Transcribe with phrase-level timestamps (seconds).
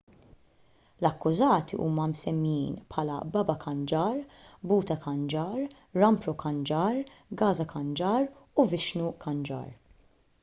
[1.01, 4.17] l-akkużati huma msemmijin bħala baba kanjar
[4.71, 5.67] bhutha kanjar
[6.05, 6.97] rampro kanjar
[7.43, 8.25] gaza kanjar
[8.63, 9.69] u vishnu kanjar